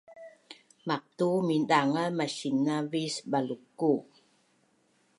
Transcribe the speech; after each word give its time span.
Maqtu 0.87 1.27
mindangaz 1.47 2.09
masinavis 2.17 3.15
baluku’ 3.31 3.93